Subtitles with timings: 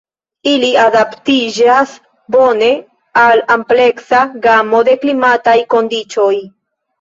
[0.51, 1.93] Ili adaptiĝas
[2.35, 2.69] bone
[3.25, 6.33] al ampleksa gamo de klimataj kondiĉoj.